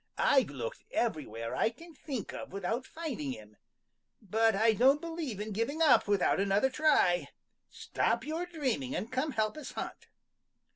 [0.17, 3.55] I've looked everywhere I can think of without finding him,
[4.19, 7.27] but I don't believe in giving up without another try.
[7.69, 10.07] Stop your dreaming and come help us hunt."